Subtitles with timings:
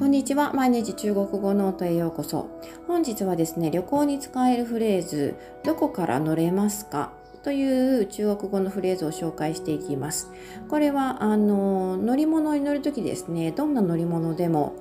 [0.00, 0.54] こんにちは。
[0.54, 2.48] 毎日中国語ノートへようこそ。
[2.86, 7.12] 本日はですね、旅行に使えるフレーズ、どこから乗れますか？
[7.42, 10.30] という中国語のフレーズを紹介していきます。
[10.70, 14.72] これは、あの、乗り物に乗るときですね、どんな乗り物でも、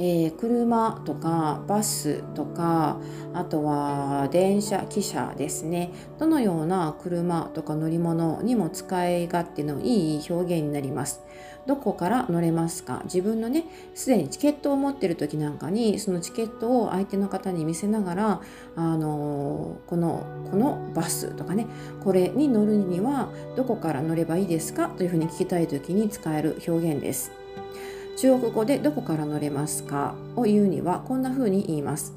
[0.00, 3.00] えー、車とかバスとか
[3.34, 5.90] あとは電車汽車ですね。
[6.18, 11.22] どのような車とか乗り物にも使い勝手のいい表現になります。
[11.66, 13.02] どこから乗れますか？
[13.04, 18.40] 自分のねすでにチケットを持ってる時なんかにそのチケットを相手の方に見せながら
[18.76, 21.66] あのこのこのバスとかね
[22.04, 24.88] これに乗るにはどこから乗ればいいですか？
[24.88, 27.32] というふうに聞きたい時に使える表現です。
[28.20, 32.14] 中国語でどこから乗れますかを言うにはこんな風に言います。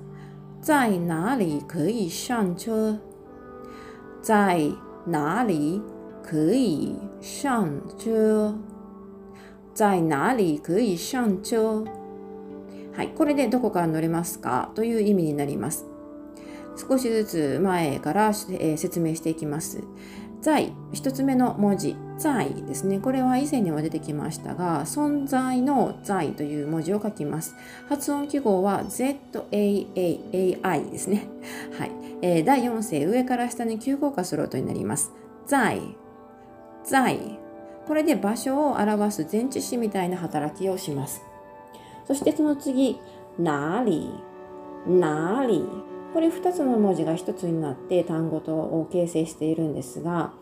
[0.60, 2.98] 在哪里可以上车？
[4.24, 4.72] 在
[5.06, 5.80] 哪里
[6.24, 7.70] 可以上
[8.00, 8.56] 車
[9.76, 11.84] 在哪里可以上車
[12.94, 15.86] はい、これでどこから乗れますかという意味になります。
[16.76, 19.84] 少しずつ前から、え、説明していきます。
[20.42, 23.00] 在、一つ目の文字、在ですね。
[23.00, 27.56] これは以前にも出てきましたが、存在の在という文字を書きます。
[27.88, 31.28] 発音記号は ZAAAI ですね。
[31.78, 31.92] はい。
[32.24, 35.12] えー、第4声、上から下に急降下する音になります。
[35.46, 35.80] 在、
[36.84, 37.40] 在。
[37.88, 41.22] これで場所を表す前置詞みたいな働きをします。
[42.06, 43.00] そしてその次、
[43.38, 44.10] なり、
[44.88, 45.91] なり。
[46.14, 50.34] これ2つの文字が1つになって単語とを形成しているんですが、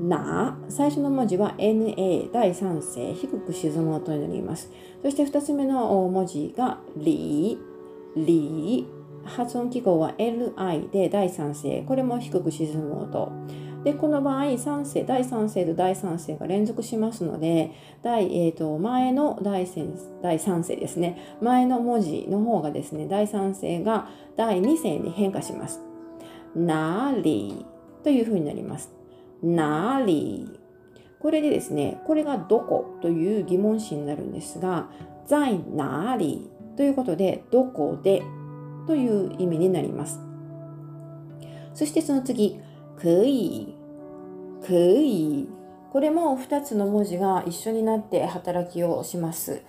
[0.00, 4.70] な、最初の文字は na、第3声、低く沈む音になります。
[5.02, 7.58] そして2つ目の文字がり、
[8.16, 8.86] り、
[9.24, 13.32] 発音記号は li で第3声、これも低く沈む音。
[13.86, 17.70] でこの場合3世第3世と第3世が連続しますので
[18.02, 25.80] 第、えーと、前の第第3世ですね前の文字の方がですね第3世が第2世に変化します。
[26.56, 27.64] なり
[28.02, 28.90] というふうになります。
[29.40, 30.58] なり
[31.20, 34.90] これでですねこれがどこという疑問詞になるんですが
[35.28, 38.24] 在なりということでどこで
[38.88, 40.18] という意味になります。
[41.72, 42.58] そしてその次
[42.96, 43.75] 可以
[44.66, 45.48] 可以
[45.92, 49.62] これも2つの文字が一緒になって働きをします。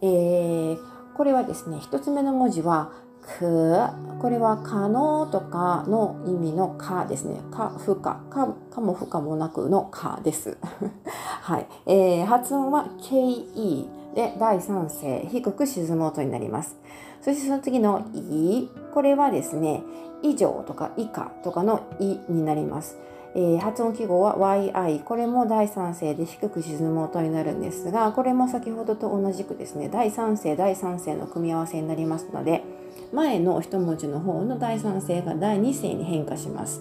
[0.00, 0.78] えー、
[1.14, 2.92] これはですね、1つ目の文字は
[3.26, 3.76] く
[4.20, 7.40] これは可能とかの意味のかですね。
[7.50, 10.56] か、不可、か、かも不可もなくのかです。
[11.42, 11.66] はい。
[11.86, 16.76] えー、発音は ke で第3声、低く沈む音になります。
[17.20, 19.82] そしてその次のい、これはですね、
[20.22, 22.96] 以上とか以下とかのいになります。
[23.38, 32.64] えー、発音記号は yi これも第3声で低く沈む音になるんですがこれも先ほどと同じくですね第3声第3声の組み合わせになりますので
[33.12, 36.80] 前の一文字の方の第3声が第2声に変化します。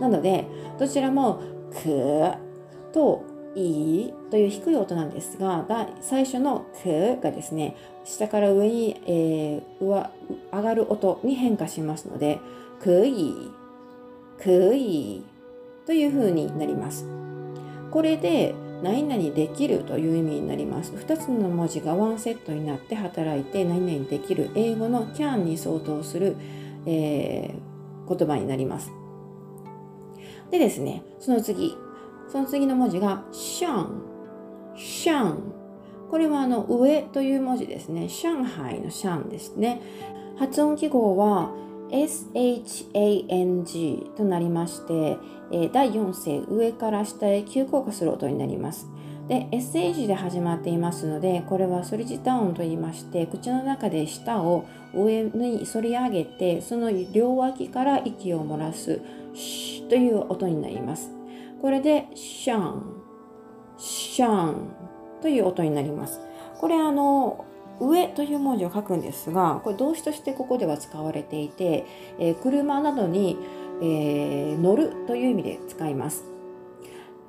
[0.00, 0.46] なので
[0.78, 1.40] どちらも
[1.82, 2.32] く
[2.92, 3.24] と
[3.56, 5.66] いという低い音なんですが
[6.00, 7.74] 最初のくがですね
[8.04, 10.08] 下から上に、えー、上
[10.52, 12.38] 上がる音に変化しますので
[12.80, 13.50] くい
[14.38, 15.35] くい。
[15.86, 17.06] というふうになります。
[17.90, 20.92] これで何々できるという意味になります。
[20.92, 26.36] 2つの文字がワンセットになって働いて何々できる英語の can に相当する、
[26.84, 28.90] えー、言葉になります。
[30.50, 31.76] でですね、その次、
[32.28, 33.86] その次の文字が shan、
[34.76, 35.36] shan。
[36.10, 38.08] これはあの上という文字ですね。
[38.08, 39.80] 上海のシャンですね。
[40.36, 41.50] 発音記号は
[41.90, 42.66] shang
[44.16, 45.18] となりまして、
[45.52, 48.88] え第4声上から下へ急降下する音になります。
[49.28, 59.00] で SH で始まっていますのでこれは反りジタ音と言いまして口の中で舌を上に反り上げてその両脇から息を漏らす
[59.34, 61.10] シュという音になります。
[61.60, 63.02] これでシャン
[63.78, 64.70] シャン
[65.20, 66.20] という音になります。
[66.58, 67.44] これあの
[67.80, 71.86] 上という文字を書くんですがこれ動詞としてここでは使われていて、
[72.18, 73.36] えー、車などに、
[73.82, 76.24] えー、乗るという意味で使います。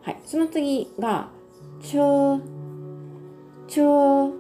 [0.02, 1.30] はい、その次が
[1.84, 2.40] 「ちょ」
[3.68, 4.32] 「ちょ」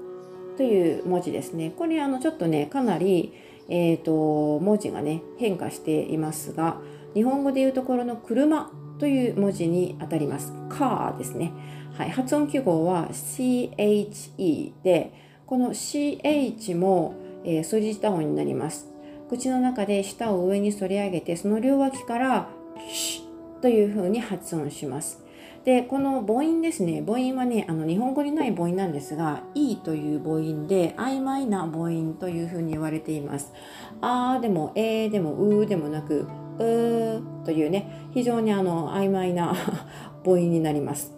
[0.55, 1.73] という文字ですね。
[1.77, 3.33] これあのちょっとねかなり、
[3.67, 6.77] えーと、文字がね変化していますが
[7.13, 10.53] 日本語でいうところの「車」という文字にあたります。
[10.69, 11.51] カーですね。
[11.97, 17.15] はい、発音記号は CHE でこの CH も、
[17.45, 18.87] えー、反り舌音になります。
[19.29, 22.49] 口の中で舌を上に反り上げて、その両脇から
[22.91, 25.23] シュという風に発音します。
[25.63, 33.51] でこの母音ですね母音はねあの日本語にない母音なんですが「い」という母音で曖昧な母音というふうに言われています。
[33.99, 36.25] あーでもえーでもうーでもなく
[36.57, 39.53] うーというね非常にあの曖昧な
[40.23, 41.16] 母音になります。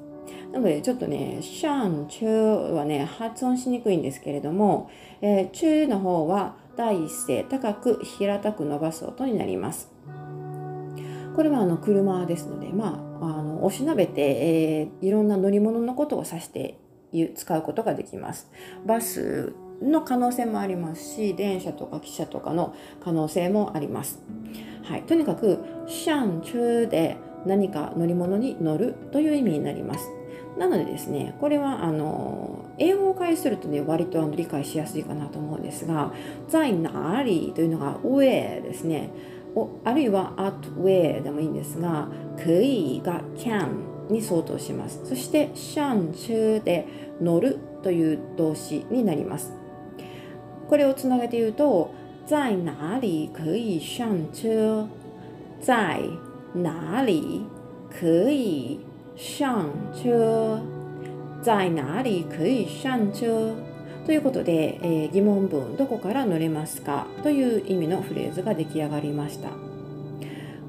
[0.52, 4.90] なのでちょっとね、シャン、チューはね、発音しにくいんですけれども、
[5.22, 9.92] えー、チューの方は第一声高く平たく伸ばす音になります。
[11.36, 16.80] これはあの車ですので、まあ、あのおしなべて、えー、いろんな乗り物のことを指して
[17.36, 18.50] 使うことができます。
[18.86, 24.20] バスの可能性もありますし、電車とか汽車とかの可能性もあります。
[24.84, 30.10] はい、とにかく、シャンチューで何か乗り物に乗るという意味になります。
[30.58, 36.12] なのでですね、これはあの英語を介するとね、割とあの理解しやすいかなと思うんですが、
[36.48, 39.10] 在哪里というのが where ですね。
[39.84, 42.08] あるいは at where でもいいんですが、
[42.38, 43.68] 可以が can
[44.10, 45.02] に相当します。
[45.06, 46.88] そして上中で
[47.22, 49.54] 乗るという動詞になります。
[50.68, 51.92] これをつなげて言うと、
[52.26, 54.88] 在哪里可以上车
[55.60, 56.00] 在
[56.54, 57.44] 哪里
[57.90, 58.80] 可以
[59.20, 60.62] 上車
[61.44, 63.54] 在哪里可以上車
[64.06, 67.06] ということで、えー、疑問文どこから乗れますか？
[67.22, 69.50] という意味のフレーズが出来上がりました。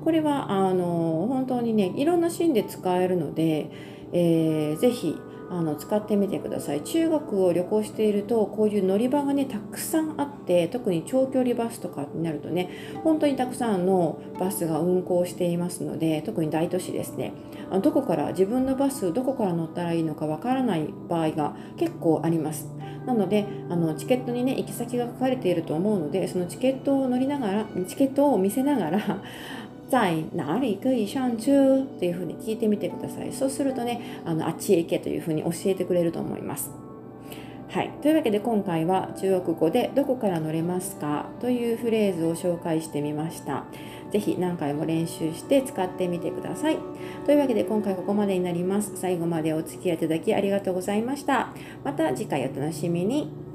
[0.05, 3.71] これはあの本当にねいろんなシーンで使えるので、
[4.13, 5.17] えー、ぜひ
[5.51, 6.83] あの使ってみてください。
[6.83, 12.71] 中国を旅行しているとこういう乗り場がねたくさんあって特に長距離バスとかになるとね
[13.03, 17.33] 本当にたくさんのバスが運行していますので特に大都市ですね。
[17.71, 22.69] あのどこから自分のバスどこから乗ったらいいのかわからない場合が結構あります。
[23.07, 29.23] なのであのチケットにね行き先が書かれていると思うのでそのチケットを乗りながらチケットを見せながら
[29.91, 33.33] 在哪里可以上車というふうに聞いてみてください。
[33.33, 36.71] そうするとね、あのあっちへ行けというふうに教えてくれると思います。
[37.69, 37.91] はい。
[38.01, 43.65] というわけで今回は中国語でどこから乗れますかというフレーズを紹介してみました。
[44.13, 46.79] ぜひ何回も練習して使ってみてください。
[47.27, 48.93] というわけで今回ここまでになります。
[48.97, 51.49] 最後までお付き合いいただきありがとうございました。
[51.85, 53.50] また次回お楽しみに。